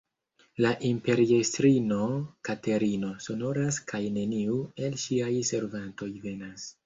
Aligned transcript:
La 0.65 0.69
imperiestrino 0.91 1.99
Katerino 2.49 3.11
sonoras 3.27 3.79
kaj 3.93 4.01
neniu 4.15 4.57
el 4.87 4.97
ŝiaj 5.03 5.31
servantoj 5.53 6.11
venas. 6.25 6.69